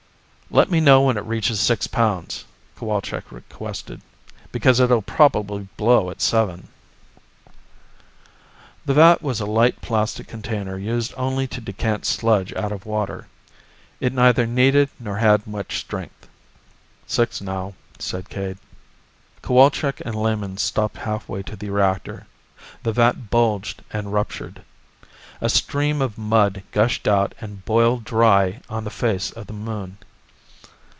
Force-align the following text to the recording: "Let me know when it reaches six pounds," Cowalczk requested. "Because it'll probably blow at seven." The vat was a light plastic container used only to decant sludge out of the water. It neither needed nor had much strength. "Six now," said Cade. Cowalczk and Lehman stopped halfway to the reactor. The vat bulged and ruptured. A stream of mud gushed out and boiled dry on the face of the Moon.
"Let 0.53 0.69
me 0.69 0.81
know 0.81 1.03
when 1.03 1.15
it 1.15 1.23
reaches 1.23 1.61
six 1.61 1.87
pounds," 1.87 2.43
Cowalczk 2.77 3.31
requested. 3.31 4.01
"Because 4.51 4.81
it'll 4.81 5.01
probably 5.01 5.69
blow 5.77 6.09
at 6.09 6.19
seven." 6.21 6.67
The 8.85 8.93
vat 8.95 9.21
was 9.21 9.39
a 9.39 9.45
light 9.45 9.79
plastic 9.79 10.27
container 10.27 10.77
used 10.77 11.13
only 11.15 11.47
to 11.47 11.61
decant 11.61 12.05
sludge 12.05 12.51
out 12.55 12.73
of 12.73 12.81
the 12.83 12.89
water. 12.89 13.27
It 14.01 14.11
neither 14.11 14.45
needed 14.45 14.89
nor 14.99 15.15
had 15.19 15.47
much 15.47 15.79
strength. 15.79 16.27
"Six 17.07 17.39
now," 17.39 17.73
said 17.97 18.27
Cade. 18.27 18.57
Cowalczk 19.41 20.01
and 20.05 20.15
Lehman 20.21 20.57
stopped 20.57 20.97
halfway 20.97 21.43
to 21.43 21.55
the 21.55 21.69
reactor. 21.69 22.27
The 22.83 22.91
vat 22.91 23.29
bulged 23.29 23.83
and 23.93 24.11
ruptured. 24.11 24.63
A 25.39 25.47
stream 25.47 26.01
of 26.01 26.17
mud 26.17 26.63
gushed 26.73 27.07
out 27.07 27.33
and 27.39 27.63
boiled 27.63 28.03
dry 28.03 28.59
on 28.69 28.83
the 28.83 28.89
face 28.89 29.31
of 29.31 29.47
the 29.47 29.53
Moon. 29.53 29.97